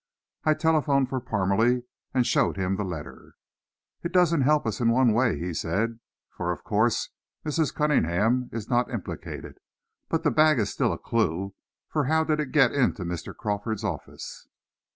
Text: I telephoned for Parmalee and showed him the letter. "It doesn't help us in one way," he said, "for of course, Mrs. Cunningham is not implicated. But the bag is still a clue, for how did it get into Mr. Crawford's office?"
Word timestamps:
I 0.45 0.55
telephoned 0.55 1.09
for 1.09 1.21
Parmalee 1.21 1.83
and 2.11 2.25
showed 2.25 2.57
him 2.57 2.75
the 2.75 2.83
letter. 2.83 3.35
"It 4.01 4.11
doesn't 4.11 4.41
help 4.41 4.65
us 4.65 4.79
in 4.79 4.89
one 4.89 5.13
way," 5.13 5.37
he 5.37 5.53
said, 5.53 5.99
"for 6.31 6.51
of 6.51 6.63
course, 6.63 7.09
Mrs. 7.45 7.71
Cunningham 7.71 8.49
is 8.51 8.67
not 8.67 8.89
implicated. 8.89 9.59
But 10.09 10.23
the 10.23 10.31
bag 10.31 10.57
is 10.57 10.71
still 10.71 10.91
a 10.91 10.97
clue, 10.97 11.53
for 11.87 12.05
how 12.05 12.23
did 12.23 12.39
it 12.39 12.51
get 12.51 12.71
into 12.71 13.03
Mr. 13.03 13.37
Crawford's 13.37 13.83
office?" 13.83 14.47